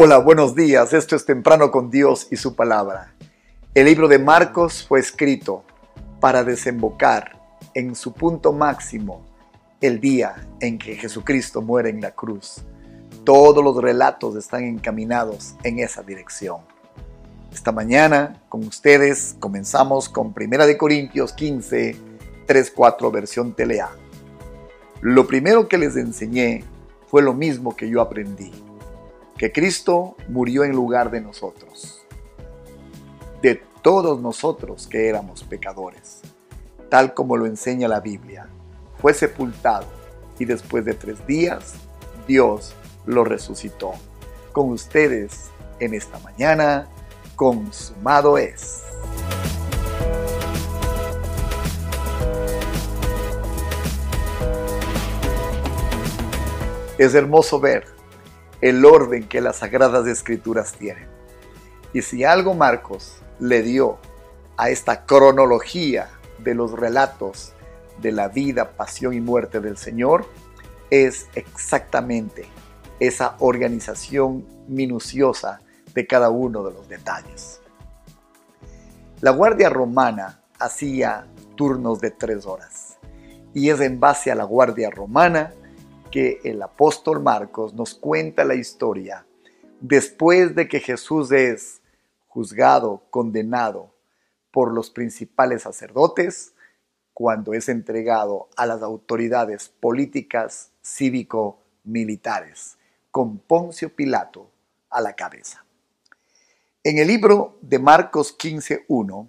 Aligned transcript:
Hola, 0.00 0.18
buenos 0.18 0.54
días. 0.54 0.92
Esto 0.92 1.16
es 1.16 1.24
Temprano 1.24 1.72
con 1.72 1.90
Dios 1.90 2.28
y 2.30 2.36
su 2.36 2.54
palabra. 2.54 3.14
El 3.74 3.86
libro 3.86 4.06
de 4.06 4.20
Marcos 4.20 4.86
fue 4.86 5.00
escrito 5.00 5.64
para 6.20 6.44
desembocar 6.44 7.36
en 7.74 7.96
su 7.96 8.12
punto 8.12 8.52
máximo 8.52 9.26
el 9.80 9.98
día 9.98 10.46
en 10.60 10.78
que 10.78 10.94
Jesucristo 10.94 11.62
muere 11.62 11.90
en 11.90 12.00
la 12.00 12.12
cruz. 12.12 12.62
Todos 13.24 13.64
los 13.64 13.76
relatos 13.82 14.36
están 14.36 14.62
encaminados 14.62 15.56
en 15.64 15.80
esa 15.80 16.04
dirección. 16.04 16.60
Esta 17.52 17.72
mañana 17.72 18.40
con 18.48 18.62
ustedes 18.68 19.34
comenzamos 19.40 20.08
con 20.08 20.32
1 20.32 20.64
de 20.64 20.78
Corintios 20.78 21.32
15, 21.32 21.96
3, 22.46 22.70
4 22.70 23.10
versión 23.10 23.52
Telea. 23.52 23.90
Lo 25.00 25.26
primero 25.26 25.66
que 25.66 25.76
les 25.76 25.96
enseñé 25.96 26.62
fue 27.08 27.20
lo 27.20 27.34
mismo 27.34 27.74
que 27.74 27.88
yo 27.90 28.00
aprendí 28.00 28.52
que 29.38 29.52
Cristo 29.52 30.16
murió 30.28 30.64
en 30.64 30.72
lugar 30.72 31.12
de 31.12 31.20
nosotros, 31.20 32.04
de 33.40 33.62
todos 33.82 34.20
nosotros 34.20 34.88
que 34.88 35.08
éramos 35.08 35.44
pecadores, 35.44 36.22
tal 36.90 37.14
como 37.14 37.36
lo 37.36 37.46
enseña 37.46 37.86
la 37.86 38.00
Biblia. 38.00 38.48
Fue 39.00 39.14
sepultado 39.14 39.86
y 40.40 40.44
después 40.44 40.84
de 40.84 40.94
tres 40.94 41.24
días 41.24 41.74
Dios 42.26 42.74
lo 43.06 43.22
resucitó. 43.22 43.92
Con 44.50 44.70
ustedes 44.70 45.50
en 45.78 45.94
esta 45.94 46.18
mañana, 46.18 46.88
consumado 47.36 48.38
es. 48.38 48.82
Es 56.98 57.14
hermoso 57.14 57.60
ver 57.60 57.97
el 58.60 58.84
orden 58.84 59.28
que 59.28 59.40
las 59.40 59.56
sagradas 59.56 60.06
escrituras 60.06 60.72
tienen. 60.72 61.06
Y 61.92 62.02
si 62.02 62.24
algo 62.24 62.54
Marcos 62.54 63.16
le 63.38 63.62
dio 63.62 63.98
a 64.56 64.70
esta 64.70 65.06
cronología 65.06 66.10
de 66.38 66.54
los 66.54 66.72
relatos 66.72 67.52
de 68.00 68.12
la 68.12 68.28
vida, 68.28 68.72
pasión 68.72 69.14
y 69.14 69.20
muerte 69.20 69.60
del 69.60 69.76
Señor, 69.76 70.26
es 70.90 71.28
exactamente 71.34 72.46
esa 73.00 73.36
organización 73.38 74.44
minuciosa 74.66 75.60
de 75.94 76.06
cada 76.06 76.30
uno 76.30 76.64
de 76.64 76.72
los 76.72 76.88
detalles. 76.88 77.60
La 79.20 79.30
Guardia 79.30 79.68
Romana 79.68 80.40
hacía 80.58 81.26
turnos 81.56 82.00
de 82.00 82.10
tres 82.10 82.46
horas 82.46 82.98
y 83.54 83.70
es 83.70 83.80
en 83.80 83.98
base 83.98 84.30
a 84.30 84.34
la 84.34 84.44
Guardia 84.44 84.90
Romana 84.90 85.52
que 86.10 86.40
el 86.44 86.62
apóstol 86.62 87.22
Marcos 87.22 87.74
nos 87.74 87.94
cuenta 87.94 88.44
la 88.44 88.54
historia 88.54 89.26
después 89.80 90.54
de 90.54 90.68
que 90.68 90.80
Jesús 90.80 91.30
es 91.32 91.82
juzgado, 92.26 93.02
condenado 93.10 93.94
por 94.50 94.72
los 94.72 94.90
principales 94.90 95.62
sacerdotes, 95.62 96.54
cuando 97.12 97.52
es 97.52 97.68
entregado 97.68 98.48
a 98.56 98.64
las 98.64 98.82
autoridades 98.82 99.68
políticas 99.68 100.70
cívico-militares, 100.82 102.78
con 103.10 103.38
Poncio 103.38 103.94
Pilato 103.94 104.50
a 104.88 105.00
la 105.00 105.14
cabeza. 105.14 105.64
En 106.84 106.98
el 106.98 107.08
libro 107.08 107.58
de 107.60 107.80
Marcos 107.80 108.38
15.1 108.38 109.28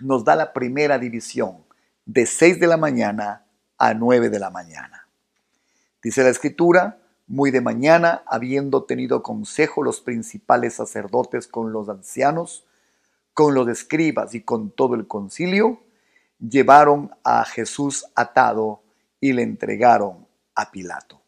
nos 0.00 0.24
da 0.24 0.34
la 0.34 0.52
primera 0.52 0.98
división 0.98 1.64
de 2.04 2.26
6 2.26 2.58
de 2.58 2.66
la 2.66 2.76
mañana 2.76 3.46
a 3.78 3.94
9 3.94 4.28
de 4.28 4.38
la 4.40 4.50
mañana. 4.50 5.03
Dice 6.04 6.22
la 6.22 6.28
escritura, 6.28 6.98
muy 7.26 7.50
de 7.50 7.62
mañana, 7.62 8.24
habiendo 8.26 8.84
tenido 8.84 9.22
consejo 9.22 9.82
los 9.82 10.02
principales 10.02 10.74
sacerdotes 10.74 11.48
con 11.48 11.72
los 11.72 11.88
ancianos, 11.88 12.66
con 13.32 13.54
los 13.54 13.66
escribas 13.68 14.34
y 14.34 14.42
con 14.42 14.70
todo 14.70 14.96
el 14.96 15.06
concilio, 15.06 15.80
llevaron 16.38 17.10
a 17.24 17.42
Jesús 17.46 18.04
atado 18.14 18.82
y 19.18 19.32
le 19.32 19.44
entregaron 19.44 20.26
a 20.54 20.70
Pilato. 20.70 21.22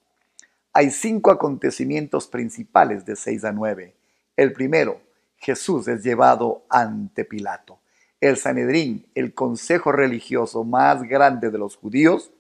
Hay 0.75 0.91
cinco 0.91 1.31
acontecimientos 1.31 2.27
principales 2.27 3.07
de 3.07 3.17
6 3.17 3.45
a 3.45 3.53
9. 3.53 3.97
El 4.37 4.53
primero, 4.53 5.01
Jesús 5.39 5.89
es 5.89 6.05
llevado 6.05 6.67
ante 6.69 7.25
Pilato. 7.25 7.79
El 8.21 8.37
Sanedrín, 8.37 9.07
el 9.15 9.33
consejo 9.33 9.91
religioso 9.91 10.65
más 10.65 11.03
grande 11.03 11.51
de 11.51 11.57
los 11.57 11.77
judíos, 11.77 12.31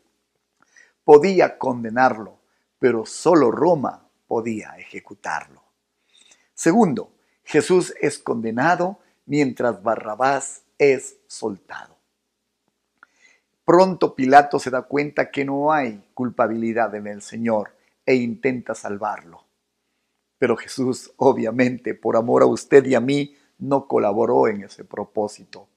podía 1.06 1.56
condenarlo, 1.56 2.40
pero 2.80 3.06
solo 3.06 3.52
Roma 3.52 4.10
podía 4.26 4.74
ejecutarlo. 4.76 5.62
Segundo, 6.52 7.12
Jesús 7.44 7.94
es 8.00 8.18
condenado 8.18 8.98
mientras 9.24 9.84
Barrabás 9.84 10.64
es 10.78 11.18
soltado. 11.28 11.96
Pronto 13.64 14.16
Pilato 14.16 14.58
se 14.58 14.70
da 14.70 14.82
cuenta 14.82 15.30
que 15.30 15.44
no 15.44 15.72
hay 15.72 16.10
culpabilidad 16.12 16.92
en 16.96 17.06
el 17.06 17.22
Señor 17.22 17.76
e 18.04 18.16
intenta 18.16 18.74
salvarlo. 18.74 19.44
Pero 20.38 20.56
Jesús, 20.56 21.12
obviamente, 21.18 21.94
por 21.94 22.16
amor 22.16 22.42
a 22.42 22.46
usted 22.46 22.84
y 22.84 22.96
a 22.96 23.00
mí, 23.00 23.36
no 23.58 23.86
colaboró 23.86 24.48
en 24.48 24.64
ese 24.64 24.84
propósito. 24.84 25.68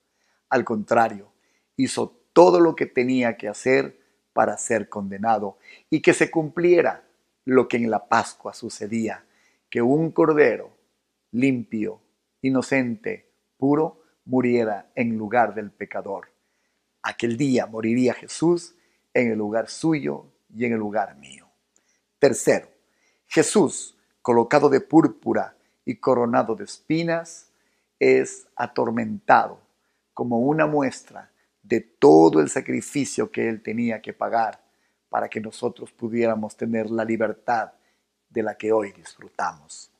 Al 0.49 0.65
contrario, 0.65 1.31
hizo 1.77 2.19
todo 2.33 2.59
lo 2.59 2.75
que 2.75 2.87
tenía 2.87 3.37
que 3.37 3.47
hacer 3.47 3.99
para 4.33 4.57
ser 4.57 4.89
condenado 4.89 5.57
y 5.89 6.01
que 6.01 6.13
se 6.13 6.29
cumpliera 6.31 7.03
lo 7.45 7.67
que 7.67 7.77
en 7.77 7.89
la 7.89 8.07
Pascua 8.07 8.53
sucedía, 8.53 9.25
que 9.69 9.81
un 9.81 10.11
cordero 10.11 10.71
limpio, 11.31 12.01
inocente, 12.41 13.31
puro, 13.57 14.03
muriera 14.25 14.91
en 14.95 15.17
lugar 15.17 15.53
del 15.53 15.71
pecador. 15.71 16.29
Aquel 17.01 17.37
día 17.37 17.65
moriría 17.65 18.13
Jesús 18.13 18.75
en 19.13 19.31
el 19.31 19.37
lugar 19.37 19.69
suyo 19.69 20.25
y 20.53 20.65
en 20.65 20.73
el 20.73 20.79
lugar 20.79 21.15
mío. 21.17 21.47
Tercero, 22.19 22.67
Jesús, 23.27 23.97
colocado 24.21 24.69
de 24.69 24.81
púrpura 24.81 25.55
y 25.85 25.95
coronado 25.95 26.55
de 26.55 26.65
espinas, 26.65 27.51
es 27.99 28.47
atormentado 28.55 29.59
como 30.13 30.39
una 30.39 30.67
muestra 30.67 31.28
de 31.69 31.81
todo 31.81 32.41
el 32.41 32.49
sacrificio 32.49 33.31
que 33.31 33.47
Él 33.47 33.61
tenía 33.61 34.01
que 34.01 34.11
pagar 34.11 34.59
para 35.07 35.29
que 35.29 35.39
nosotros 35.39 35.91
pudiéramos 35.91 36.57
tener 36.57 36.89
la 36.89 37.05
libertad 37.05 37.73
de 38.27 38.41
la 38.41 38.57
que 38.57 38.71
hoy 38.71 38.91
disfrutamos. 38.91 39.91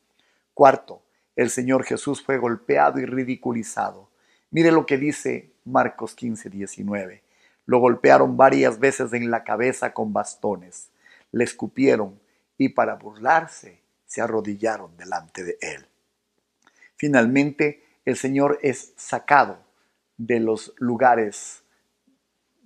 Cuarto, 0.56 1.04
el 1.36 1.52
Señor 1.52 1.86
Jesús 1.86 2.24
fue 2.24 2.40
golpeado 2.40 3.00
y 3.00 3.06
ridiculizado. 3.06 4.10
Mire 4.50 4.72
lo 4.72 4.88
que 4.88 4.98
dice 4.98 5.54
Marcos 5.64 6.16
15, 6.16 6.50
19. 6.50 7.24
Lo 7.68 7.78
golpearon 7.78 8.36
varias 8.36 8.80
veces 8.80 9.14
en 9.14 9.30
la 9.30 9.44
cabeza 9.44 9.94
con 9.94 10.12
bastones, 10.12 10.90
le 11.32 11.44
escupieron 11.44 12.20
y 12.58 12.70
para 12.70 12.96
burlarse 12.96 13.80
se 14.08 14.22
arrodillaron 14.22 14.98
delante 14.98 15.44
de 15.44 15.58
él. 15.62 15.86
Finalmente, 16.96 17.84
el 18.06 18.18
Señor 18.18 18.58
es 18.64 18.94
sacado 18.98 19.60
de 20.18 20.40
los 20.40 20.74
lugares 20.78 21.59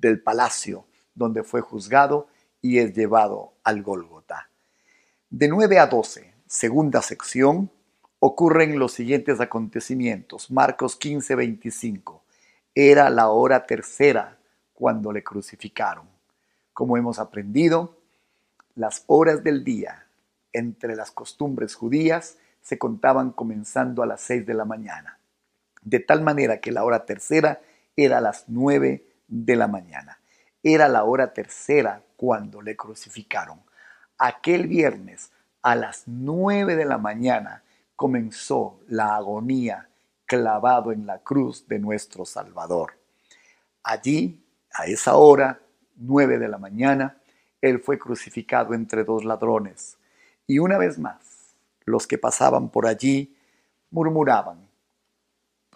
del 0.08 0.22
palacio 0.22 0.86
donde 1.16 1.44
fue 1.44 1.62
juzgado 1.62 2.28
y 2.62 2.80
es 2.80 2.94
llevado 2.94 3.54
al 3.64 3.82
Gólgota. 3.82 4.50
De 5.30 5.48
9 5.48 5.80
a 5.80 5.88
12, 5.88 6.34
segunda 6.46 7.02
sección, 7.02 7.72
ocurren 8.20 8.80
los 8.80 8.94
siguientes 8.94 9.40
acontecimientos. 9.42 10.52
Marcos 10.52 10.96
15, 10.96 11.36
25. 11.36 12.24
Era 12.76 13.10
la 13.10 13.30
hora 13.30 13.66
tercera 13.66 14.38
cuando 14.74 15.12
le 15.12 15.24
crucificaron. 15.24 16.08
Como 16.72 16.98
hemos 16.98 17.20
aprendido, 17.20 17.98
las 18.76 19.04
horas 19.08 19.44
del 19.44 19.64
día 19.64 20.08
entre 20.52 20.96
las 20.96 21.12
costumbres 21.12 21.76
judías 21.76 22.38
se 22.62 22.78
contaban 22.78 23.32
comenzando 23.32 24.04
a 24.04 24.06
las 24.06 24.22
6 24.22 24.46
de 24.46 24.54
la 24.54 24.66
mañana 24.66 25.20
de 25.84 26.00
tal 26.00 26.22
manera 26.22 26.60
que 26.60 26.72
la 26.72 26.84
hora 26.84 27.06
tercera 27.06 27.62
era 27.96 28.18
a 28.18 28.22
las 28.22 28.46
nueve 28.48 29.06
de 29.34 29.56
la 29.56 29.68
mañana. 29.68 30.20
Era 30.62 30.88
la 30.88 31.04
hora 31.04 31.34
tercera 31.34 32.04
cuando 32.16 32.62
le 32.62 32.78
crucificaron. 32.78 33.62
Aquel 34.18 34.68
viernes 34.68 35.32
a 35.64 35.76
las 35.76 36.04
nueve 36.06 36.76
de 36.76 36.86
la 36.86 37.00
mañana 37.00 37.64
comenzó 37.96 38.80
la 38.88 39.16
agonía 39.16 39.90
clavado 40.26 40.92
en 40.92 41.08
la 41.08 41.20
cruz 41.20 41.68
de 41.68 41.80
nuestro 41.80 42.26
Salvador. 42.26 42.94
Allí, 43.84 44.40
a 44.72 44.86
esa 44.86 45.16
hora, 45.16 45.60
nueve 45.96 46.38
de 46.38 46.48
la 46.48 46.58
mañana, 46.58 47.18
Él 47.60 47.80
fue 47.80 47.98
crucificado 47.98 48.74
entre 48.74 49.04
dos 49.04 49.26
ladrones. 49.26 49.98
Y 50.46 50.60
una 50.60 50.78
vez 50.78 51.00
más, 51.00 51.56
los 51.86 52.06
que 52.08 52.18
pasaban 52.18 52.70
por 52.70 52.86
allí 52.86 53.36
murmuraban, 53.90 54.70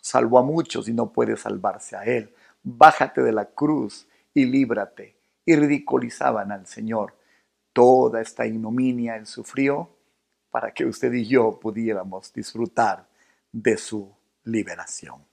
salvó 0.01 0.39
a 0.39 0.43
muchos 0.43 0.87
y 0.87 0.93
no 0.93 1.11
puede 1.11 1.35
salvarse 1.37 1.95
a 1.95 2.03
él. 2.03 2.33
Bájate 2.63 3.21
de 3.21 3.31
la 3.31 3.45
cruz 3.45 4.07
y 4.33 4.45
líbrate. 4.45 5.15
Y 5.45 5.55
ridiculizaban 5.55 6.51
al 6.51 6.67
Señor. 6.67 7.15
Toda 7.73 8.21
esta 8.21 8.45
ignominia 8.45 9.15
él 9.15 9.25
sufrió 9.25 9.89
para 10.49 10.73
que 10.73 10.85
usted 10.85 11.13
y 11.13 11.25
yo 11.25 11.59
pudiéramos 11.59 12.33
disfrutar 12.33 13.07
de 13.51 13.77
su 13.77 14.11
liberación. 14.43 15.23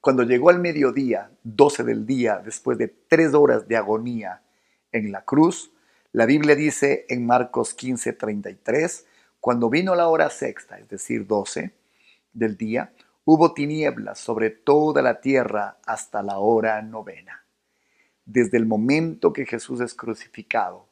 Cuando 0.00 0.22
llegó 0.22 0.50
al 0.50 0.58
mediodía, 0.58 1.30
12 1.44 1.84
del 1.84 2.06
día, 2.06 2.40
después 2.42 2.78
de 2.78 2.88
tres 2.88 3.34
horas 3.34 3.68
de 3.68 3.76
agonía 3.76 4.42
en 4.92 5.12
la 5.12 5.24
cruz, 5.24 5.72
la 6.12 6.26
Biblia 6.26 6.54
dice 6.56 7.06
en 7.08 7.26
Marcos 7.26 7.74
15, 7.74 8.14
33, 8.14 9.06
cuando 9.38 9.70
vino 9.70 9.94
la 9.94 10.08
hora 10.08 10.30
sexta, 10.30 10.78
es 10.78 10.88
decir, 10.88 11.26
12 11.26 11.72
del 12.32 12.56
día, 12.56 12.92
hubo 13.32 13.54
tinieblas 13.54 14.18
sobre 14.18 14.50
toda 14.50 15.02
la 15.02 15.20
tierra 15.20 15.78
hasta 15.86 16.20
la 16.20 16.40
hora 16.40 16.82
novena. 16.82 17.44
Desde 18.24 18.58
el 18.58 18.66
momento 18.66 19.32
que 19.32 19.46
Jesús 19.46 19.80
es 19.80 19.94
crucificado, 19.94 20.88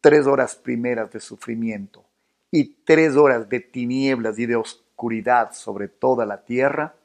tres 0.00 0.26
horas 0.26 0.56
primeras 0.56 1.12
de 1.12 1.20
sufrimiento 1.20 2.04
y 2.50 2.82
tres 2.82 3.14
horas 3.14 3.48
de 3.48 3.60
tinieblas 3.60 4.36
y 4.40 4.46
de 4.46 4.56
oscuridad 4.56 5.52
sobre 5.52 5.86
toda 5.86 6.26
la 6.26 6.44
tierra, 6.44 6.96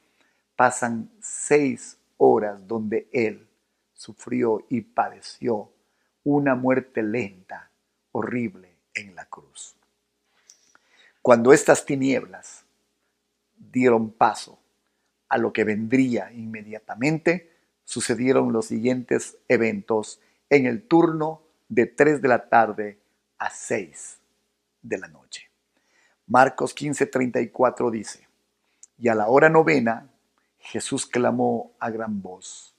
pasan 0.55 1.11
seis 1.21 1.99
horas 2.17 2.67
donde 2.67 3.07
Él 3.13 3.47
sufrió 3.93 4.65
y 4.67 4.81
padeció 4.81 5.71
una 6.23 6.55
muerte 6.55 7.03
lenta, 7.03 7.69
horrible 8.13 8.77
en 8.95 9.13
la 9.13 9.25
cruz. 9.25 9.75
Cuando 11.21 11.53
estas 11.53 11.85
tinieblas 11.85 12.62
dieron 13.73 14.11
paso 14.11 14.59
a 15.27 15.37
lo 15.37 15.51
que 15.51 15.63
vendría 15.63 16.31
inmediatamente, 16.31 17.51
sucedieron 17.83 18.53
los 18.53 18.67
siguientes 18.67 19.37
eventos 19.49 20.21
en 20.49 20.67
el 20.67 20.83
turno 20.83 21.41
de 21.67 21.87
3 21.87 22.21
de 22.21 22.27
la 22.27 22.47
tarde 22.47 22.99
a 23.39 23.49
6 23.49 24.19
de 24.83 24.97
la 24.99 25.07
noche. 25.07 25.49
Marcos 26.27 26.75
15:34 26.75 27.89
dice, 27.91 28.27
y 28.97 29.07
a 29.09 29.15
la 29.15 29.27
hora 29.27 29.49
novena 29.49 30.07
Jesús 30.59 31.05
clamó 31.07 31.73
a 31.79 31.89
gran 31.89 32.21
voz, 32.21 32.75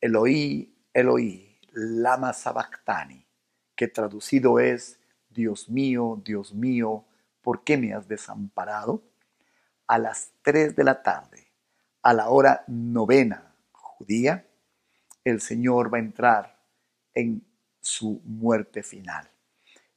Eloí, 0.00 0.74
Eloí, 0.94 1.58
lama 1.72 2.32
sabactani, 2.32 3.24
que 3.76 3.88
traducido 3.88 4.58
es, 4.58 4.98
Dios 5.28 5.68
mío, 5.68 6.20
Dios 6.24 6.54
mío, 6.54 7.04
¿por 7.42 7.62
qué 7.62 7.76
me 7.76 7.92
has 7.92 8.08
desamparado? 8.08 9.02
A 9.86 9.98
las 9.98 10.32
3 10.42 10.76
de 10.76 10.84
la 10.84 11.02
tarde, 11.02 11.52
a 12.02 12.14
la 12.14 12.28
hora 12.28 12.64
novena 12.66 13.54
judía, 13.72 14.46
el 15.24 15.40
Señor 15.40 15.92
va 15.92 15.98
a 15.98 16.00
entrar 16.00 16.58
en 17.14 17.44
su 17.80 18.20
muerte 18.24 18.82
final. 18.82 19.28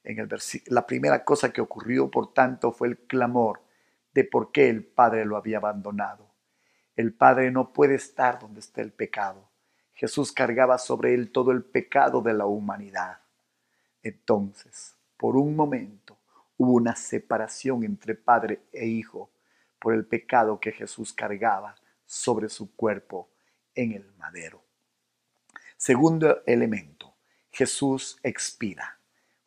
En 0.03 0.19
el 0.19 0.29
la 0.67 0.85
primera 0.85 1.23
cosa 1.23 1.51
que 1.51 1.61
ocurrió, 1.61 2.11
por 2.11 2.33
tanto, 2.33 2.71
fue 2.71 2.89
el 2.89 2.97
clamor 2.99 3.61
de 4.13 4.23
por 4.23 4.51
qué 4.51 4.69
el 4.69 4.83
Padre 4.83 5.25
lo 5.25 5.35
había 5.35 5.57
abandonado. 5.57 6.29
El 6.95 7.13
Padre 7.13 7.51
no 7.51 7.73
puede 7.73 7.95
estar 7.95 8.39
donde 8.39 8.59
está 8.59 8.81
el 8.81 8.91
pecado. 8.91 9.49
Jesús 9.93 10.31
cargaba 10.31 10.77
sobre 10.77 11.13
él 11.13 11.31
todo 11.31 11.51
el 11.51 11.63
pecado 11.63 12.21
de 12.21 12.33
la 12.33 12.45
humanidad. 12.45 13.19
Entonces, 14.03 14.95
por 15.17 15.35
un 15.35 15.55
momento, 15.55 16.17
hubo 16.57 16.73
una 16.73 16.95
separación 16.95 17.83
entre 17.83 18.15
Padre 18.15 18.61
e 18.71 18.85
Hijo 18.85 19.29
por 19.85 19.93
el 19.93 20.07
pecado 20.07 20.59
que 20.59 20.71
Jesús 20.71 21.13
cargaba 21.13 21.75
sobre 22.07 22.49
su 22.49 22.75
cuerpo 22.75 23.29
en 23.75 23.91
el 23.91 24.15
madero. 24.15 24.63
Segundo 25.77 26.41
elemento, 26.47 27.13
Jesús 27.51 28.17
expira. 28.23 28.97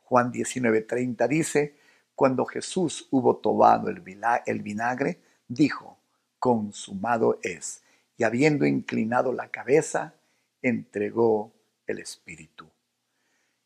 Juan 0.04 0.30
19:30 0.30 1.26
dice, 1.26 1.76
cuando 2.14 2.44
Jesús 2.44 3.08
hubo 3.10 3.38
tomado 3.38 3.88
el 3.88 4.60
vinagre, 4.60 5.20
dijo, 5.48 5.98
consumado 6.38 7.40
es. 7.42 7.82
Y 8.16 8.22
habiendo 8.22 8.64
inclinado 8.64 9.32
la 9.32 9.48
cabeza, 9.48 10.14
entregó 10.62 11.52
el 11.84 11.98
Espíritu. 11.98 12.70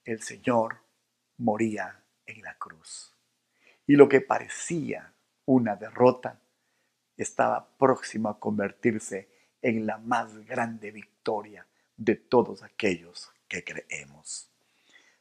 El 0.07 0.23
Señor 0.23 0.79
moría 1.37 2.03
en 2.25 2.41
la 2.41 2.55
cruz. 2.55 3.15
Y 3.87 3.97
lo 3.97 4.09
que 4.09 4.23
parecía 4.23 5.13
una 5.45 5.77
derrota 5.77 6.39
estaba 7.23 7.69
próximo 7.79 8.29
a 8.29 8.39
convertirse 8.39 9.29
en 9.61 9.87
la 9.87 9.99
más 9.99 10.37
grande 10.47 10.91
victoria 10.91 11.67
de 11.97 12.17
todos 12.17 12.63
aquellos 12.63 13.31
que 13.49 13.65
creemos. 13.65 14.51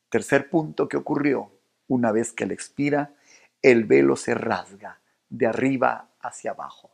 Tercer 0.09 0.49
punto 0.49 0.87
que 0.87 0.97
ocurrió, 0.97 1.51
una 1.87 2.11
vez 2.11 2.33
que 2.33 2.43
él 2.43 2.51
expira, 2.51 3.13
el 3.61 3.85
velo 3.85 4.15
se 4.15 4.33
rasga 4.33 4.99
de 5.29 5.47
arriba 5.47 6.09
hacia 6.19 6.51
abajo 6.51 6.91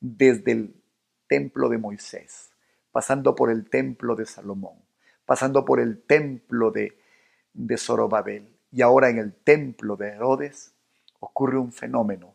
desde 0.00 0.52
el 0.52 0.82
templo 1.26 1.68
de 1.68 1.78
Moisés, 1.78 2.50
pasando 2.92 3.34
por 3.34 3.50
el 3.50 3.68
templo 3.68 4.14
de 4.14 4.26
Salomón, 4.26 4.78
pasando 5.26 5.64
por 5.64 5.80
el 5.80 6.02
templo 6.02 6.70
de, 6.70 6.98
de 7.52 7.76
Zorobabel 7.76 8.48
y 8.70 8.82
ahora 8.82 9.08
en 9.08 9.18
el 9.18 9.34
templo 9.34 9.96
de 9.96 10.08
Herodes, 10.08 10.72
ocurre 11.20 11.58
un 11.58 11.72
fenómeno. 11.72 12.34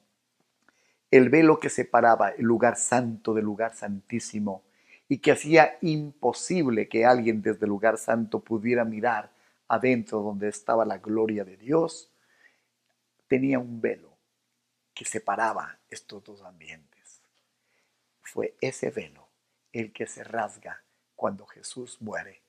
El 1.14 1.30
velo 1.30 1.60
que 1.60 1.70
separaba 1.70 2.30
el 2.30 2.46
lugar 2.46 2.78
santo 2.78 3.34
del 3.34 3.46
lugar 3.46 3.76
santísimo 3.76 4.64
y 5.08 5.20
que 5.20 5.32
hacía 5.32 5.78
imposible 5.82 6.88
que 6.88 7.06
alguien 7.06 7.42
desde 7.42 7.66
el 7.66 7.70
lugar 7.70 7.98
santo 7.98 8.40
pudiera 8.40 8.84
mirar 8.86 9.32
adentro 9.68 10.22
donde 10.22 10.50
estaba 10.50 10.86
la 10.86 10.98
gloria 10.98 11.44
de 11.44 11.58
Dios, 11.58 12.10
tenía 13.28 13.60
un 13.60 13.82
velo 13.82 14.18
que 14.94 15.06
separaba 15.06 15.78
estos 15.90 16.24
dos 16.24 16.42
ambientes 16.42 16.94
fue 18.34 18.56
ese 18.62 18.90
velo 18.90 19.28
el 19.72 19.94
que 19.94 20.08
se 20.08 20.24
rasga 20.24 20.84
cuando 21.16 21.46
Jesús 21.46 22.02
muere. 22.02 22.42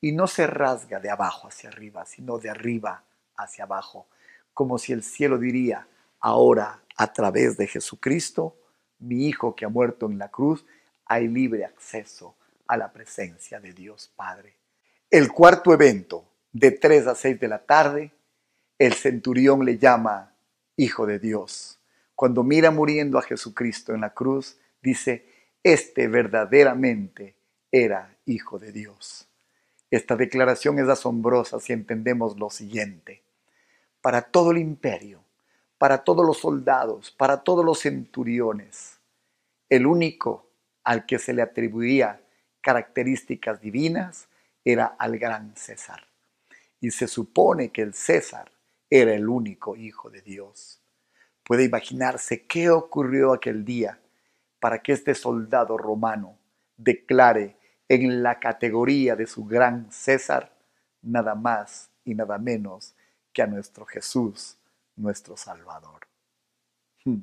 Y 0.00 0.12
no 0.12 0.26
se 0.26 0.46
rasga 0.46 1.00
de 1.00 1.08
abajo 1.08 1.48
hacia 1.48 1.70
arriba, 1.70 2.04
sino 2.04 2.38
de 2.38 2.50
arriba 2.50 3.04
hacia 3.36 3.64
abajo, 3.64 4.06
como 4.52 4.76
si 4.76 4.92
el 4.92 5.02
cielo 5.02 5.38
diría, 5.38 5.86
ahora 6.20 6.82
a 6.96 7.12
través 7.12 7.56
de 7.56 7.66
Jesucristo, 7.66 8.56
mi 8.98 9.26
Hijo 9.26 9.54
que 9.56 9.64
ha 9.64 9.68
muerto 9.68 10.06
en 10.06 10.18
la 10.18 10.30
cruz, 10.30 10.64
hay 11.06 11.28
libre 11.28 11.64
acceso 11.64 12.36
a 12.66 12.76
la 12.76 12.92
presencia 12.92 13.58
de 13.58 13.72
Dios 13.72 14.12
Padre. 14.14 14.54
El 15.10 15.32
cuarto 15.32 15.72
evento, 15.72 16.24
de 16.52 16.72
3 16.72 17.06
a 17.06 17.14
6 17.14 17.40
de 17.40 17.48
la 17.48 17.64
tarde, 17.64 18.12
el 18.78 18.94
centurión 18.94 19.64
le 19.64 19.78
llama 19.78 20.34
Hijo 20.76 21.06
de 21.06 21.18
Dios. 21.18 21.80
Cuando 22.14 22.42
mira 22.42 22.70
muriendo 22.70 23.18
a 23.18 23.22
Jesucristo 23.22 23.94
en 23.94 24.02
la 24.02 24.14
cruz, 24.14 24.58
dice, 24.82 25.26
este 25.62 26.08
verdaderamente 26.08 27.36
era 27.70 28.16
hijo 28.24 28.58
de 28.58 28.72
Dios. 28.72 29.28
Esta 29.90 30.16
declaración 30.16 30.78
es 30.78 30.88
asombrosa 30.88 31.60
si 31.60 31.72
entendemos 31.72 32.38
lo 32.38 32.50
siguiente. 32.50 33.22
Para 34.00 34.22
todo 34.22 34.52
el 34.52 34.58
imperio, 34.58 35.24
para 35.80 36.04
todos 36.04 36.26
los 36.26 36.36
soldados, 36.36 37.10
para 37.10 37.42
todos 37.42 37.64
los 37.64 37.80
centuriones, 37.80 39.00
el 39.70 39.86
único 39.86 40.50
al 40.84 41.06
que 41.06 41.18
se 41.18 41.32
le 41.32 41.40
atribuía 41.40 42.20
características 42.60 43.62
divinas 43.62 44.28
era 44.62 44.84
al 44.98 45.18
gran 45.18 45.56
César. 45.56 46.06
Y 46.82 46.90
se 46.90 47.08
supone 47.08 47.70
que 47.70 47.80
el 47.80 47.94
César 47.94 48.52
era 48.90 49.14
el 49.14 49.26
único 49.26 49.74
hijo 49.74 50.10
de 50.10 50.20
Dios. 50.20 50.82
Puede 51.42 51.64
imaginarse 51.64 52.44
qué 52.44 52.68
ocurrió 52.68 53.32
aquel 53.32 53.64
día 53.64 53.98
para 54.58 54.82
que 54.82 54.92
este 54.92 55.14
soldado 55.14 55.78
romano 55.78 56.36
declare 56.76 57.56
en 57.88 58.22
la 58.22 58.38
categoría 58.38 59.16
de 59.16 59.26
su 59.26 59.46
gran 59.46 59.90
César 59.90 60.54
nada 61.00 61.34
más 61.34 61.88
y 62.04 62.14
nada 62.14 62.36
menos 62.36 62.94
que 63.32 63.40
a 63.40 63.46
nuestro 63.46 63.86
Jesús, 63.86 64.59
nuestro 65.00 65.36
Salvador. 65.36 66.06
Hmm. 67.04 67.20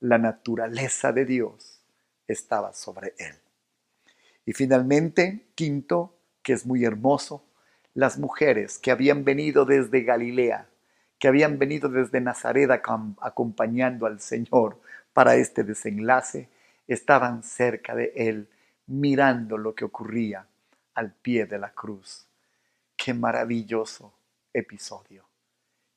La 0.00 0.18
naturaleza 0.18 1.12
de 1.12 1.24
Dios 1.24 1.82
estaba 2.26 2.72
sobre 2.72 3.14
él. 3.18 3.34
Y 4.46 4.52
finalmente, 4.52 5.46
quinto, 5.54 6.16
que 6.42 6.52
es 6.52 6.66
muy 6.66 6.84
hermoso, 6.84 7.44
las 7.94 8.18
mujeres 8.18 8.78
que 8.78 8.90
habían 8.90 9.24
venido 9.24 9.64
desde 9.64 10.02
Galilea, 10.02 10.68
que 11.18 11.28
habían 11.28 11.58
venido 11.58 11.88
desde 11.88 12.20
Nazaret 12.20 12.70
acompañando 12.70 14.06
al 14.06 14.20
Señor 14.20 14.80
para 15.12 15.36
este 15.36 15.64
desenlace, 15.64 16.48
estaban 16.88 17.42
cerca 17.42 17.94
de 17.94 18.12
él, 18.16 18.48
mirando 18.86 19.58
lo 19.58 19.74
que 19.74 19.84
ocurría 19.84 20.46
al 20.94 21.12
pie 21.12 21.46
de 21.46 21.58
la 21.58 21.72
cruz. 21.72 22.26
Qué 22.96 23.12
maravilloso 23.12 24.12
episodio. 24.52 25.29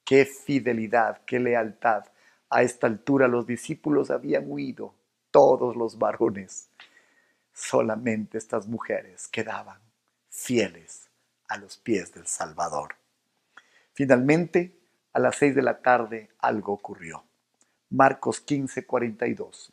Qué 0.06 0.26
fidelidad, 0.26 1.22
qué 1.26 1.40
lealtad. 1.40 2.06
A 2.50 2.62
esta 2.62 2.88
altura 2.88 3.28
los 3.28 3.48
discípulos 3.48 4.12
habían 4.12 4.46
huido, 4.48 4.94
todos 5.32 5.76
los 5.76 5.98
varones. 5.98 6.70
Solamente 7.54 8.38
estas 8.38 8.68
mujeres 8.68 9.28
quedaban 9.28 9.80
fieles 10.30 11.10
a 11.48 11.58
los 11.58 11.78
pies 11.78 12.14
del 12.14 12.28
Salvador. 12.28 12.96
Finalmente, 13.94 14.80
A 15.16 15.20
las 15.20 15.36
seis 15.36 15.54
de 15.54 15.62
la 15.62 15.80
tarde 15.80 16.32
algo 16.40 16.74
ocurrió. 16.74 17.24
Marcos 17.92 18.42
15, 18.42 18.88
42. 18.88 19.72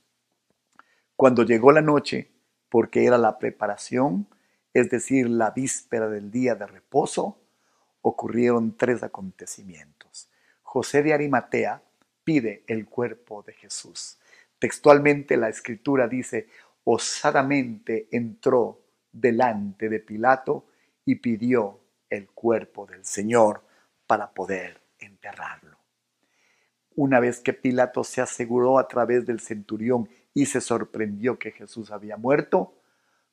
Cuando 1.17 1.45
llegó 1.45 1.73
la 1.73 1.81
noche, 1.81 2.31
porque 2.69 3.07
era 3.07 3.17
la 3.17 3.39
preparación, 3.39 4.29
es 4.75 4.91
decir, 4.91 5.31
la 5.31 5.51
víspera 5.53 6.11
del 6.11 6.31
día 6.31 6.55
de 6.57 6.67
reposo, 6.67 7.40
ocurrieron 8.03 8.77
tres 8.77 9.03
acontecimientos. 9.03 10.31
José 10.63 11.03
de 11.03 11.13
Arimatea 11.13 11.83
pide 12.25 12.65
el 12.67 12.87
cuerpo 12.87 13.43
de 13.43 13.53
Jesús. 13.55 14.19
Textualmente 14.59 15.37
la 15.37 15.49
escritura 15.49 16.07
dice, 16.07 16.49
osadamente 16.85 18.09
entró 18.11 18.81
delante 19.13 19.89
de 19.89 20.01
Pilato 20.01 20.67
y 21.05 21.17
pidió 21.17 21.81
el 22.09 22.29
cuerpo 22.29 22.87
del 22.87 23.05
Señor 23.05 23.65
para 24.07 24.31
poder 24.33 24.81
enterrarlo. 24.99 25.79
Una 26.97 27.21
vez 27.21 27.41
que 27.41 27.53
Pilato 27.53 28.05
se 28.05 28.21
aseguró 28.21 28.79
a 28.79 28.89
través 28.89 29.25
del 29.25 29.41
centurión 29.41 30.09
y 30.35 30.47
se 30.47 30.61
sorprendió 30.61 31.39
que 31.39 31.53
Jesús 31.53 31.91
había 31.91 32.17
muerto, 32.17 32.75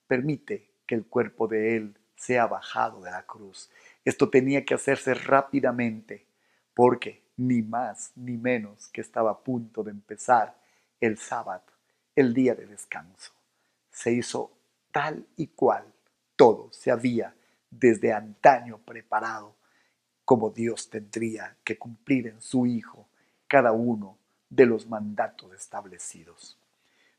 permite 0.07 0.71
que 0.85 0.95
el 0.95 1.05
cuerpo 1.05 1.47
de 1.47 1.75
él 1.75 1.97
sea 2.15 2.47
bajado 2.47 3.01
de 3.01 3.11
la 3.11 3.23
cruz. 3.23 3.69
Esto 4.07 4.29
tenía 4.29 4.63
que 4.63 4.73
hacerse 4.73 5.13
rápidamente 5.15 6.25
porque 6.73 7.25
ni 7.35 7.61
más 7.61 8.13
ni 8.15 8.37
menos 8.37 8.87
que 8.87 9.01
estaba 9.01 9.31
a 9.31 9.43
punto 9.43 9.83
de 9.83 9.91
empezar 9.91 10.57
el 11.01 11.17
sábado, 11.17 11.65
el 12.15 12.33
día 12.33 12.55
de 12.55 12.67
descanso. 12.67 13.33
Se 13.91 14.13
hizo 14.13 14.53
tal 14.93 15.27
y 15.35 15.47
cual 15.47 15.83
todo 16.37 16.71
se 16.71 16.89
había 16.89 17.35
desde 17.69 18.13
antaño 18.13 18.77
preparado, 18.77 19.57
como 20.23 20.51
Dios 20.51 20.89
tendría 20.89 21.57
que 21.65 21.77
cumplir 21.77 22.27
en 22.27 22.39
su 22.39 22.65
Hijo 22.65 23.09
cada 23.45 23.73
uno 23.73 24.17
de 24.49 24.67
los 24.67 24.87
mandatos 24.87 25.53
establecidos. 25.53 26.57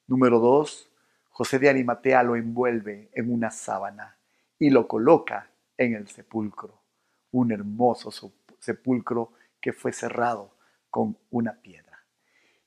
Número 0.07 0.39
dos, 0.39 0.89
José 1.29 1.59
de 1.59 1.69
Arimatea 1.69 2.23
lo 2.23 2.35
envuelve 2.35 3.11
en 3.13 3.31
una 3.31 3.51
sábana 3.51 4.17
y 4.59 4.71
lo 4.71 4.89
coloca 4.89 5.51
en 5.79 5.95
el 5.95 6.09
sepulcro, 6.09 6.78
un 7.33 7.53
hermoso 7.53 8.11
sepulcro 8.59 9.33
que 9.61 9.73
fue 9.73 9.93
cerrado 9.93 10.55
con 10.91 11.17
una 11.31 11.61
piedra. 11.61 12.05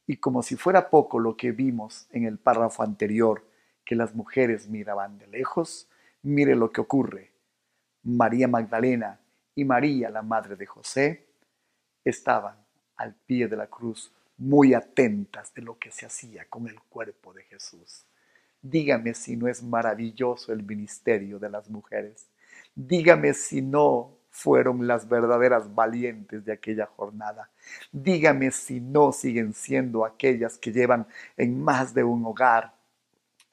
Y 0.08 0.18
como 0.18 0.44
si 0.44 0.56
fuera 0.56 0.90
poco 0.90 1.20
lo 1.20 1.38
que 1.38 1.52
vimos 1.52 2.08
en 2.12 2.26
el 2.26 2.38
párrafo 2.38 2.84
anterior, 2.84 3.46
que 3.86 3.96
las 3.96 4.14
mujeres 4.14 4.68
miraban 4.68 5.18
de 5.18 5.28
lejos, 5.28 5.90
mire 6.22 6.56
lo 6.56 6.72
que 6.72 6.82
ocurre. 6.82 7.32
María 8.04 8.48
Magdalena 8.48 9.20
y 9.56 9.66
María, 9.66 10.10
la 10.10 10.22
madre 10.22 10.56
de 10.56 10.66
José, 10.66 11.28
estaban 12.04 12.56
al 12.98 13.16
pie 13.16 13.48
de 13.48 13.58
la 13.58 13.68
cruz 13.68 14.12
muy 14.38 14.74
atentas 14.74 15.54
de 15.54 15.62
lo 15.62 15.78
que 15.78 15.92
se 15.92 16.06
hacía 16.06 16.46
con 16.50 16.68
el 16.68 16.80
cuerpo 16.82 17.34
de 17.34 17.44
Jesús. 17.44 18.06
Dígame 18.62 19.14
si 19.14 19.36
no 19.36 19.48
es 19.48 19.64
maravilloso 19.64 20.52
el 20.52 20.64
ministerio 20.64 21.40
de 21.40 21.50
las 21.50 21.70
mujeres. 21.70 22.28
Dígame 22.76 23.34
si 23.34 23.62
no 23.62 24.18
fueron 24.32 24.88
las 24.88 25.08
verdaderas 25.08 25.76
valientes 25.76 26.44
de 26.46 26.54
aquella 26.54 26.88
jornada. 26.88 27.50
Dígame 27.92 28.50
si 28.52 28.80
no 28.80 29.12
siguen 29.12 29.54
siendo 29.54 30.06
aquellas 30.06 30.58
que 30.58 30.72
llevan 30.72 31.06
en 31.38 31.62
más 31.62 31.94
de 31.94 32.04
un 32.04 32.26
hogar 32.26 32.74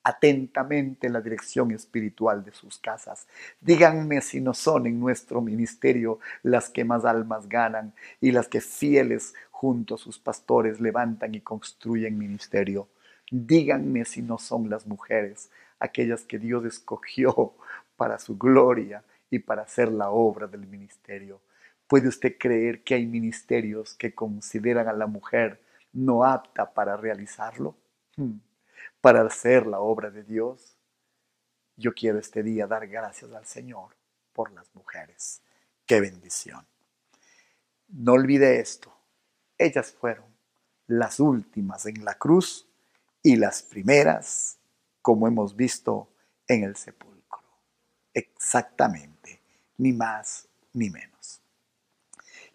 atentamente 0.05 1.11
la 1.11 1.21
dirección 1.21 1.73
espiritual 1.73 2.43
de 2.45 2.53
sus 2.53 2.79
casas. 2.79 3.27
Díganme 3.61 4.23
si 4.23 4.41
no 4.41 4.55
son 4.55 4.87
en 4.87 4.99
nuestro 4.99 5.43
ministerio 5.43 6.21
las 6.43 6.71
que 6.71 6.85
más 6.85 7.05
almas 7.05 7.49
ganan 7.49 7.93
y 8.21 8.31
las 8.31 8.49
que 8.49 8.61
fieles 8.61 9.35
junto 9.51 9.97
a 9.97 9.99
sus 9.99 10.19
pastores 10.19 10.81
levantan 10.81 11.35
y 11.35 11.41
construyen 11.41 12.17
ministerio. 12.17 12.89
Díganme 13.31 14.05
si 14.05 14.23
no 14.23 14.39
son 14.39 14.71
las 14.71 14.87
mujeres 14.87 15.51
aquellas 15.81 16.23
que 16.23 16.39
Dios 16.39 16.65
escogió 16.65 17.53
para 17.97 18.19
su 18.19 18.39
gloria 18.39 19.03
y 19.31 19.39
para 19.41 19.63
hacer 19.63 19.91
la 19.91 20.11
obra 20.11 20.47
del 20.47 20.67
ministerio. 20.67 21.41
¿Puede 21.87 22.09
usted 22.09 22.37
creer 22.39 22.83
que 22.83 22.95
hay 22.95 23.07
ministerios 23.07 23.95
que 23.95 24.15
consideran 24.15 24.89
a 24.89 24.93
la 24.93 25.07
mujer 25.07 25.63
no 25.93 26.25
apta 26.25 26.73
para 26.73 26.97
realizarlo? 26.97 27.77
Hmm 28.17 28.39
para 29.01 29.23
hacer 29.23 29.67
la 29.67 29.81
obra 29.81 30.11
de 30.11 30.25
Dios, 30.25 30.77
yo 31.77 31.95
quiero 31.95 32.19
este 32.19 32.43
día 32.43 32.67
dar 32.67 32.87
gracias 32.89 33.33
al 33.33 33.47
Señor 33.47 33.97
por 34.33 34.53
las 34.53 34.75
mujeres. 34.75 35.41
Qué 35.87 36.01
bendición. 36.01 36.67
No 37.89 38.13
olvide 38.13 38.61
esto. 38.61 38.93
Ellas 39.57 39.93
fueron 39.93 40.27
las 40.87 41.21
últimas 41.21 41.87
en 41.87 42.05
la 42.05 42.15
cruz 42.15 42.69
y 43.23 43.37
las 43.37 43.63
primeras, 43.63 44.59
como 45.03 45.29
hemos 45.29 45.55
visto, 45.55 46.11
en 46.47 46.65
el 46.65 46.77
sepulcro. 46.77 47.43
Exactamente, 48.13 49.18
ni 49.79 49.93
más 49.93 50.49
ni 50.73 50.91
menos. 50.91 51.41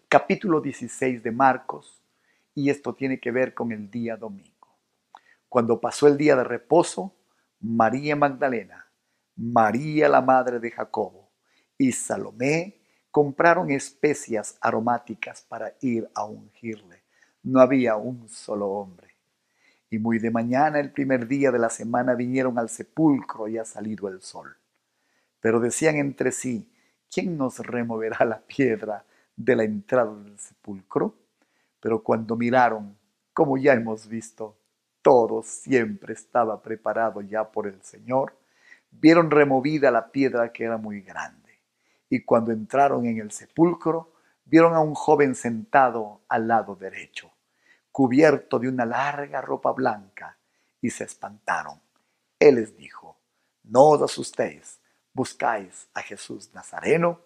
Capítulo 0.08 0.60
16 0.60 1.22
de 1.22 1.32
Marcos, 1.32 2.00
y 2.54 2.70
esto 2.70 2.94
tiene 2.94 3.18
que 3.18 3.32
ver 3.32 3.52
con 3.52 3.72
el 3.72 3.90
día 3.90 4.16
domingo. 4.16 4.78
Cuando 5.48 5.80
pasó 5.80 6.06
el 6.06 6.16
día 6.16 6.36
de 6.36 6.44
reposo, 6.44 7.14
María 7.60 8.14
Magdalena, 8.14 8.86
María 9.36 10.08
la 10.08 10.20
madre 10.20 10.60
de 10.60 10.70
Jacobo 10.70 11.30
y 11.76 11.90
Salomé 11.90 12.80
compraron 13.10 13.70
especias 13.70 14.56
aromáticas 14.60 15.42
para 15.42 15.74
ir 15.80 16.08
a 16.14 16.24
ungirle. 16.24 17.02
No 17.42 17.60
había 17.60 17.96
un 17.96 18.28
solo 18.28 18.68
hombre. 18.68 19.08
Y 19.90 19.98
muy 19.98 20.18
de 20.18 20.30
mañana, 20.30 20.78
el 20.78 20.92
primer 20.92 21.26
día 21.26 21.50
de 21.50 21.58
la 21.58 21.70
semana, 21.70 22.14
vinieron 22.14 22.58
al 22.58 22.68
sepulcro 22.68 23.48
y 23.48 23.58
ha 23.58 23.64
salido 23.64 24.08
el 24.08 24.20
sol. 24.20 24.56
Pero 25.40 25.60
decían 25.60 25.96
entre 25.96 26.32
sí, 26.32 26.68
¿quién 27.14 27.38
nos 27.38 27.60
removerá 27.60 28.24
la 28.24 28.40
piedra 28.40 29.04
de 29.36 29.54
la 29.54 29.62
entrada 29.62 30.12
del 30.16 30.36
sepulcro? 30.36 31.14
Pero 31.78 32.02
cuando 32.02 32.34
miraron, 32.34 32.98
como 33.32 33.56
ya 33.56 33.72
hemos 33.72 34.08
visto, 34.08 34.56
todo 35.00 35.44
siempre 35.44 36.14
estaba 36.14 36.60
preparado 36.60 37.20
ya 37.20 37.44
por 37.52 37.68
el 37.68 37.80
Señor, 37.82 38.36
vieron 38.90 39.30
removida 39.30 39.92
la 39.92 40.10
piedra 40.10 40.52
que 40.52 40.64
era 40.64 40.76
muy 40.76 41.02
grande. 41.02 41.60
Y 42.10 42.24
cuando 42.24 42.50
entraron 42.50 43.06
en 43.06 43.18
el 43.18 43.30
sepulcro, 43.30 44.12
vieron 44.44 44.74
a 44.74 44.80
un 44.80 44.94
joven 44.94 45.36
sentado 45.36 46.22
al 46.28 46.48
lado 46.48 46.74
derecho, 46.74 47.30
cubierto 47.92 48.58
de 48.58 48.68
una 48.68 48.86
larga 48.86 49.40
ropa 49.40 49.70
blanca, 49.70 50.36
y 50.80 50.90
se 50.90 51.04
espantaron. 51.04 51.80
Él 52.40 52.56
les 52.56 52.76
dijo, 52.76 53.16
no 53.62 53.90
os 53.90 54.02
asustéis, 54.02 54.80
buscáis 55.14 55.88
a 55.94 56.02
Jesús 56.02 56.52
Nazareno, 56.52 57.20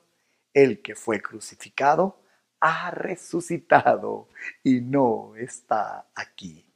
el 0.55 0.83
que 0.83 0.95
fue 0.95 1.21
crucificado, 1.21 2.21
ha 2.61 2.91
resucitado 2.93 4.29
y 4.63 4.81
no 4.81 5.35
está 5.37 6.07
aquí 6.15 6.69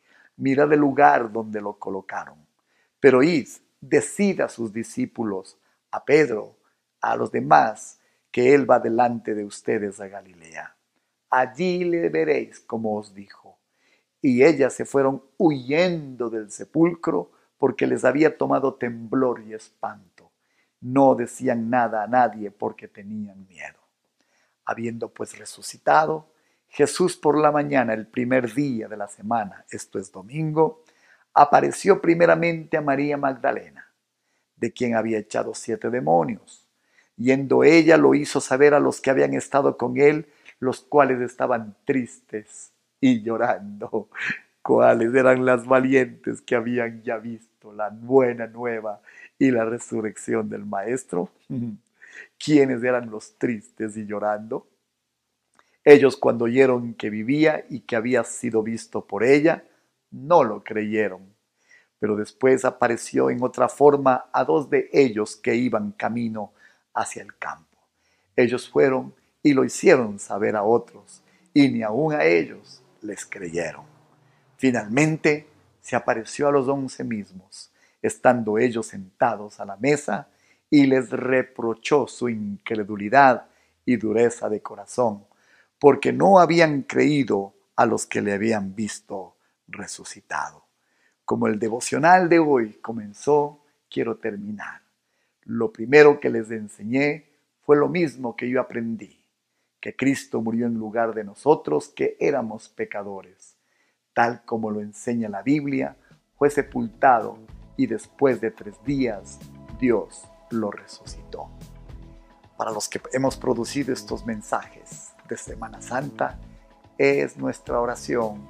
mirad 0.42 0.72
el 0.72 0.80
lugar 0.80 1.30
donde 1.30 1.60
lo 1.60 1.78
colocaron. 1.78 2.36
Pero 2.98 3.22
id, 3.22 3.48
decid 3.80 4.40
a 4.40 4.48
sus 4.48 4.72
discípulos, 4.72 5.56
a 5.90 6.04
Pedro, 6.04 6.56
a 7.00 7.16
los 7.16 7.30
demás, 7.30 8.00
que 8.30 8.54
él 8.54 8.68
va 8.68 8.80
delante 8.80 9.34
de 9.34 9.44
ustedes 9.44 10.00
a 10.00 10.08
Galilea. 10.08 10.76
Allí 11.30 11.84
le 11.84 12.08
veréis 12.08 12.58
como 12.60 12.96
os 12.96 13.14
dijo. 13.14 13.58
Y 14.20 14.42
ellas 14.44 14.74
se 14.74 14.84
fueron 14.84 15.22
huyendo 15.38 16.28
del 16.28 16.50
sepulcro 16.50 17.30
porque 17.58 17.86
les 17.86 18.04
había 18.04 18.36
tomado 18.36 18.74
temblor 18.74 19.42
y 19.46 19.54
espanto. 19.54 20.11
No 20.82 21.14
decían 21.14 21.70
nada 21.70 22.02
a 22.02 22.06
nadie 22.08 22.50
porque 22.50 22.88
tenían 22.88 23.46
miedo. 23.48 23.78
Habiendo 24.64 25.08
pues 25.08 25.38
resucitado, 25.38 26.28
Jesús 26.68 27.16
por 27.16 27.38
la 27.38 27.52
mañana, 27.52 27.94
el 27.94 28.06
primer 28.06 28.52
día 28.52 28.88
de 28.88 28.96
la 28.96 29.06
semana, 29.06 29.64
esto 29.70 29.98
es 29.98 30.10
domingo, 30.10 30.82
apareció 31.34 32.00
primeramente 32.00 32.76
a 32.76 32.80
María 32.80 33.16
Magdalena, 33.16 33.86
de 34.56 34.72
quien 34.72 34.96
había 34.96 35.18
echado 35.18 35.54
siete 35.54 35.88
demonios. 35.88 36.66
Yendo 37.16 37.62
ella 37.62 37.96
lo 37.96 38.14
hizo 38.14 38.40
saber 38.40 38.74
a 38.74 38.80
los 38.80 39.00
que 39.00 39.10
habían 39.10 39.34
estado 39.34 39.76
con 39.76 39.98
él, 39.98 40.26
los 40.58 40.80
cuales 40.80 41.20
estaban 41.20 41.76
tristes 41.84 42.72
y 43.00 43.22
llorando. 43.22 44.08
¿Cuáles 44.62 45.14
eran 45.14 45.44
las 45.44 45.66
valientes 45.66 46.40
que 46.40 46.54
habían 46.54 47.02
ya 47.02 47.18
visto 47.18 47.72
la 47.72 47.90
buena 47.90 48.46
nueva 48.46 49.00
y 49.42 49.50
la 49.50 49.64
resurrección 49.64 50.48
del 50.48 50.64
Maestro? 50.64 51.28
¿Quiénes 52.38 52.84
eran 52.84 53.10
los 53.10 53.36
tristes 53.38 53.96
y 53.96 54.06
llorando? 54.06 54.68
Ellos 55.82 56.16
cuando 56.16 56.44
oyeron 56.44 56.94
que 56.94 57.10
vivía 57.10 57.66
y 57.68 57.80
que 57.80 57.96
había 57.96 58.22
sido 58.22 58.62
visto 58.62 59.04
por 59.04 59.24
ella, 59.24 59.64
no 60.12 60.44
lo 60.44 60.62
creyeron. 60.62 61.34
Pero 61.98 62.14
después 62.14 62.64
apareció 62.64 63.30
en 63.30 63.42
otra 63.42 63.68
forma 63.68 64.26
a 64.32 64.44
dos 64.44 64.70
de 64.70 64.88
ellos 64.92 65.34
que 65.34 65.56
iban 65.56 65.90
camino 65.90 66.52
hacia 66.94 67.22
el 67.22 67.36
campo. 67.36 67.78
Ellos 68.36 68.70
fueron 68.70 69.12
y 69.42 69.54
lo 69.54 69.64
hicieron 69.64 70.20
saber 70.20 70.54
a 70.54 70.62
otros, 70.62 71.20
y 71.52 71.68
ni 71.68 71.82
aun 71.82 72.14
a 72.14 72.24
ellos 72.24 72.80
les 73.00 73.26
creyeron. 73.26 73.86
Finalmente 74.56 75.48
se 75.80 75.96
apareció 75.96 76.46
a 76.46 76.52
los 76.52 76.68
once 76.68 77.02
mismos, 77.02 77.71
estando 78.02 78.58
ellos 78.58 78.88
sentados 78.88 79.60
a 79.60 79.64
la 79.64 79.76
mesa, 79.76 80.28
y 80.68 80.86
les 80.86 81.10
reprochó 81.10 82.06
su 82.06 82.28
incredulidad 82.28 83.46
y 83.84 83.96
dureza 83.96 84.48
de 84.48 84.60
corazón, 84.62 85.24
porque 85.78 86.12
no 86.12 86.38
habían 86.38 86.82
creído 86.82 87.54
a 87.76 87.86
los 87.86 88.06
que 88.06 88.22
le 88.22 88.32
habían 88.32 88.74
visto 88.74 89.36
resucitado. 89.68 90.64
Como 91.24 91.46
el 91.46 91.58
devocional 91.58 92.28
de 92.28 92.38
hoy 92.38 92.74
comenzó, 92.74 93.60
quiero 93.90 94.16
terminar. 94.16 94.82
Lo 95.44 95.72
primero 95.72 96.20
que 96.20 96.30
les 96.30 96.50
enseñé 96.50 97.26
fue 97.62 97.76
lo 97.76 97.88
mismo 97.88 98.36
que 98.36 98.48
yo 98.48 98.60
aprendí, 98.60 99.22
que 99.80 99.94
Cristo 99.94 100.40
murió 100.40 100.66
en 100.66 100.74
lugar 100.74 101.14
de 101.14 101.24
nosotros 101.24 101.88
que 101.88 102.16
éramos 102.18 102.68
pecadores. 102.68 103.56
Tal 104.14 104.44
como 104.44 104.70
lo 104.70 104.80
enseña 104.80 105.28
la 105.28 105.42
Biblia, 105.42 105.96
fue 106.36 106.50
sepultado 106.50 107.38
y 107.76 107.86
después 107.86 108.40
de 108.40 108.50
tres 108.50 108.76
días 108.84 109.38
Dios 109.80 110.24
lo 110.50 110.70
resucitó. 110.70 111.50
Para 112.56 112.70
los 112.70 112.88
que 112.88 113.00
hemos 113.12 113.36
producido 113.36 113.92
estos 113.92 114.24
mensajes 114.24 115.12
de 115.28 115.36
Semana 115.36 115.80
Santa, 115.80 116.38
es 116.98 117.36
nuestra 117.36 117.80
oración 117.80 118.46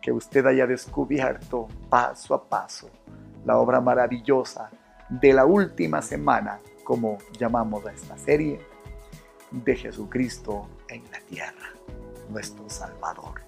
que 0.00 0.10
usted 0.10 0.44
haya 0.46 0.66
descubierto 0.66 1.68
paso 1.88 2.34
a 2.34 2.48
paso 2.48 2.90
la 3.44 3.58
obra 3.58 3.80
maravillosa 3.80 4.70
de 5.08 5.32
la 5.32 5.44
última 5.44 6.00
semana, 6.02 6.60
como 6.84 7.18
llamamos 7.38 7.84
a 7.86 7.92
esta 7.92 8.16
serie, 8.18 8.60
de 9.50 9.76
Jesucristo 9.76 10.68
en 10.88 11.04
la 11.10 11.20
tierra, 11.20 11.68
nuestro 12.30 12.68
Salvador. 12.68 13.42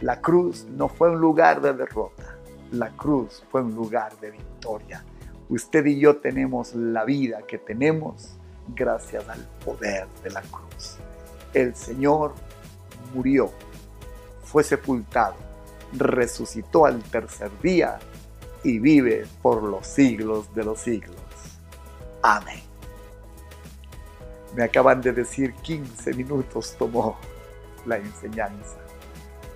La 0.00 0.20
cruz 0.20 0.64
no 0.64 0.88
fue 0.88 1.10
un 1.10 1.20
lugar 1.20 1.60
de 1.60 1.72
derrota, 1.72 2.38
la 2.72 2.90
cruz 2.90 3.44
fue 3.50 3.62
un 3.62 3.74
lugar 3.74 4.18
de 4.18 4.30
victoria. 4.30 5.04
Usted 5.48 5.84
y 5.86 6.00
yo 6.00 6.16
tenemos 6.16 6.74
la 6.74 7.04
vida 7.04 7.42
que 7.46 7.58
tenemos 7.58 8.34
gracias 8.74 9.28
al 9.28 9.46
poder 9.64 10.06
de 10.22 10.30
la 10.30 10.40
cruz. 10.42 10.96
El 11.52 11.74
Señor 11.74 12.34
murió, 13.14 13.50
fue 14.42 14.64
sepultado, 14.64 15.34
resucitó 15.92 16.86
al 16.86 17.02
tercer 17.02 17.50
día 17.60 17.98
y 18.64 18.78
vive 18.78 19.26
por 19.42 19.62
los 19.62 19.86
siglos 19.86 20.54
de 20.54 20.64
los 20.64 20.80
siglos. 20.80 21.16
Amén. 22.22 22.62
Me 24.54 24.64
acaban 24.64 25.02
de 25.02 25.12
decir 25.12 25.52
15 25.54 26.14
minutos 26.14 26.74
tomó 26.78 27.18
la 27.84 27.98
enseñanza. 27.98 28.78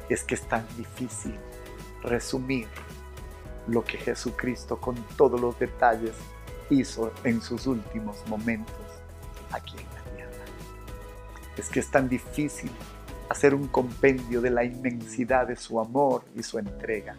Es 0.08 0.22
que 0.22 0.34
es 0.34 0.42
tan 0.42 0.66
difícil 0.76 1.38
resumir 2.02 2.68
lo 3.68 3.84
que 3.84 3.98
Jesucristo 3.98 4.78
con 4.80 4.96
todos 5.16 5.40
los 5.40 5.58
detalles 5.58 6.14
hizo 6.70 7.12
en 7.24 7.40
sus 7.40 7.66
últimos 7.66 8.16
momentos 8.28 8.74
aquí 9.52 9.76
en 9.78 9.86
la 9.94 10.16
tierra. 10.16 10.44
Es 11.56 11.68
que 11.68 11.80
es 11.80 11.90
tan 11.90 12.08
difícil 12.08 12.70
hacer 13.28 13.54
un 13.54 13.68
compendio 13.68 14.40
de 14.40 14.50
la 14.50 14.64
inmensidad 14.64 15.46
de 15.46 15.56
su 15.56 15.80
amor 15.80 16.22
y 16.34 16.42
su 16.42 16.58
entrega 16.58 17.16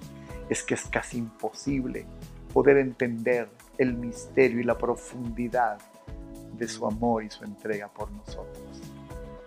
es 0.49 0.63
que 0.63 0.75
es 0.75 0.85
casi 0.85 1.17
imposible 1.17 2.05
poder 2.53 2.77
entender 2.77 3.49
el 3.77 3.93
misterio 3.93 4.59
y 4.59 4.63
la 4.63 4.77
profundidad 4.77 5.77
de 6.53 6.67
su 6.67 6.85
amor 6.85 7.23
y 7.23 7.29
su 7.29 7.43
entrega 7.43 7.87
por 7.87 8.11
nosotros. 8.11 8.81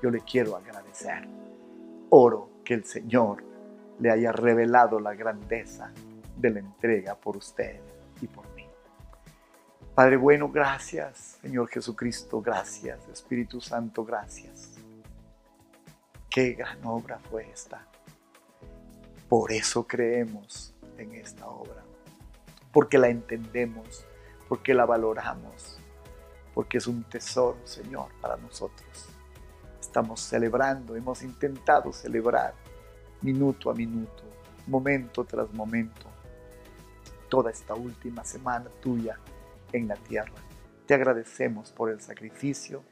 Yo 0.02 0.10
le 0.10 0.20
quiero 0.20 0.56
agradecer. 0.56 1.26
Oro 2.10 2.50
que 2.64 2.74
el 2.74 2.84
Señor 2.84 3.42
le 3.98 4.10
haya 4.10 4.32
revelado 4.32 5.00
la 5.00 5.14
grandeza 5.14 5.92
de 6.40 6.50
la 6.50 6.60
entrega 6.60 7.14
por 7.14 7.36
usted 7.36 7.80
y 8.20 8.26
por 8.26 8.48
mí. 8.54 8.66
Padre 9.94 10.16
bueno, 10.16 10.50
gracias. 10.50 11.38
Señor 11.42 11.68
Jesucristo, 11.68 12.40
gracias. 12.40 13.06
Espíritu 13.08 13.60
Santo, 13.60 14.04
gracias. 14.04 14.76
Qué 16.30 16.52
gran 16.52 16.78
obra 16.84 17.18
fue 17.18 17.50
esta. 17.50 17.86
Por 19.28 19.52
eso 19.52 19.86
creemos 19.86 20.74
en 20.96 21.14
esta 21.14 21.46
obra, 21.48 21.84
porque 22.72 22.98
la 22.98 23.08
entendemos, 23.08 24.04
porque 24.48 24.74
la 24.74 24.84
valoramos, 24.84 25.80
porque 26.54 26.78
es 26.78 26.86
un 26.86 27.04
tesoro, 27.04 27.58
Señor, 27.64 28.08
para 28.20 28.36
nosotros. 28.36 29.08
Estamos 29.80 30.20
celebrando, 30.20 30.96
hemos 30.96 31.22
intentado 31.22 31.92
celebrar 31.92 32.54
minuto 33.22 33.70
a 33.70 33.74
minuto, 33.74 34.24
momento 34.66 35.24
tras 35.24 35.52
momento, 35.52 36.09
toda 37.30 37.50
esta 37.50 37.74
última 37.74 38.24
semana 38.24 38.68
tuya 38.82 39.18
en 39.72 39.88
la 39.88 39.96
tierra. 39.96 40.34
Te 40.84 40.92
agradecemos 40.92 41.72
por 41.72 41.90
el 41.90 42.02
sacrificio, 42.02 42.84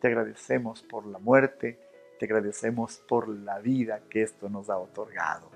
te 0.00 0.08
agradecemos 0.08 0.82
por 0.82 1.06
la 1.06 1.20
muerte, 1.20 1.78
te 2.18 2.24
agradecemos 2.24 2.96
por 3.06 3.28
la 3.28 3.60
vida 3.60 4.00
que 4.10 4.22
esto 4.22 4.48
nos 4.48 4.68
ha 4.68 4.78
otorgado. 4.78 5.48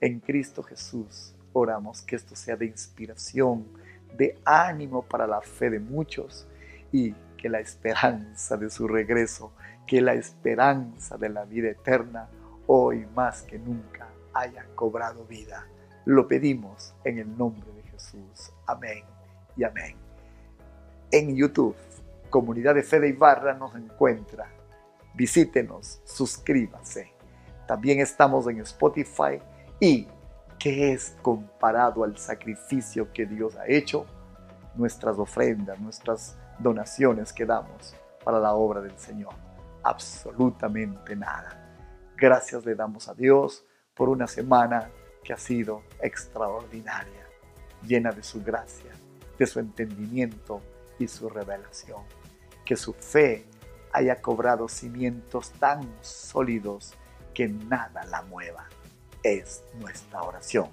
En 0.00 0.20
Cristo 0.20 0.62
Jesús 0.62 1.34
Oramos 1.52 2.02
que 2.02 2.16
esto 2.16 2.36
sea 2.36 2.56
de 2.56 2.66
inspiración, 2.66 3.66
de 4.16 4.38
ánimo 4.44 5.02
para 5.02 5.26
la 5.26 5.40
fe 5.40 5.70
de 5.70 5.80
muchos 5.80 6.46
y 6.92 7.12
que 7.36 7.48
la 7.48 7.58
esperanza 7.58 8.56
de 8.56 8.70
su 8.70 8.86
regreso, 8.86 9.52
que 9.86 10.00
la 10.00 10.14
esperanza 10.14 11.16
de 11.16 11.28
la 11.28 11.44
vida 11.44 11.70
eterna 11.70 12.28
hoy 12.66 13.06
más 13.16 13.42
que 13.42 13.58
nunca 13.58 14.08
haya 14.32 14.64
cobrado 14.76 15.24
vida. 15.24 15.66
Lo 16.04 16.26
pedimos 16.26 16.94
en 17.04 17.18
el 17.18 17.36
nombre 17.36 17.70
de 17.72 17.82
Jesús. 17.82 18.52
Amén 18.66 19.04
y 19.56 19.64
amén. 19.64 19.96
En 21.10 21.34
YouTube, 21.34 21.76
Comunidad 22.30 22.74
de 22.74 22.82
Fe 22.82 23.00
de 23.00 23.08
Ibarra 23.08 23.54
nos 23.54 23.74
encuentra. 23.74 24.50
Visítenos, 25.14 26.00
suscríbase. 26.04 27.12
También 27.66 28.00
estamos 28.00 28.46
en 28.46 28.60
Spotify 28.60 29.40
y 29.80 30.06
¿Qué 30.60 30.92
es 30.92 31.16
comparado 31.22 32.04
al 32.04 32.18
sacrificio 32.18 33.10
que 33.14 33.24
Dios 33.24 33.56
ha 33.56 33.66
hecho? 33.66 34.04
Nuestras 34.74 35.18
ofrendas, 35.18 35.80
nuestras 35.80 36.36
donaciones 36.58 37.32
que 37.32 37.46
damos 37.46 37.96
para 38.22 38.38
la 38.38 38.52
obra 38.52 38.82
del 38.82 38.96
Señor. 38.98 39.32
Absolutamente 39.82 41.16
nada. 41.16 42.12
Gracias 42.14 42.62
le 42.66 42.74
damos 42.74 43.08
a 43.08 43.14
Dios 43.14 43.64
por 43.94 44.10
una 44.10 44.26
semana 44.26 44.90
que 45.22 45.32
ha 45.32 45.38
sido 45.38 45.82
extraordinaria, 46.00 47.26
llena 47.86 48.12
de 48.12 48.22
su 48.22 48.42
gracia, 48.42 48.92
de 49.38 49.46
su 49.46 49.58
entendimiento 49.60 50.60
y 50.98 51.08
su 51.08 51.28
revelación. 51.28 52.02
Que 52.64 52.76
su 52.76 52.92
fe 52.92 53.46
haya 53.92 54.20
cobrado 54.20 54.68
cimientos 54.68 55.50
tan 55.52 55.88
sólidos 56.00 56.94
que 57.34 57.48
nada 57.48 58.04
la 58.04 58.22
mueva 58.22 58.68
es 59.22 59.62
nuestra 59.78 60.22
oración. 60.22 60.68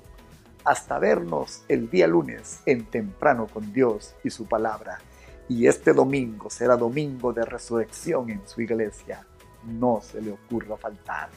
Hasta 0.63 0.99
vernos 0.99 1.63
el 1.67 1.89
día 1.89 2.07
lunes 2.07 2.61
en 2.65 2.85
Temprano 2.85 3.47
con 3.47 3.71
Dios 3.71 4.15
y 4.23 4.29
su 4.29 4.45
palabra. 4.47 4.99
Y 5.47 5.67
este 5.67 5.93
domingo 5.93 6.49
será 6.49 6.75
domingo 6.75 7.31
de 7.31 7.45
resurrección 7.45 8.29
en 8.29 8.45
su 8.47 8.61
iglesia. 8.61 9.25
No 9.63 10.01
se 10.01 10.21
le 10.21 10.31
ocurra 10.31 10.75
faltar. 10.75 11.29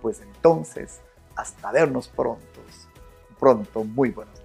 Pues 0.00 0.20
entonces, 0.20 1.00
hasta 1.36 1.72
vernos 1.72 2.08
pronto. 2.08 2.42
Pronto, 3.38 3.82
muy 3.82 4.10
buenos 4.10 4.41